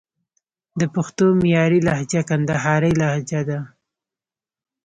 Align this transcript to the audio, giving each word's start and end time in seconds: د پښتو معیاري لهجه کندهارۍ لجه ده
د 0.79 0.81
پښتو 0.95 1.25
معیاري 1.41 1.79
لهجه 1.87 2.21
کندهارۍ 2.29 2.93
لجه 3.01 3.41
ده 3.49 3.59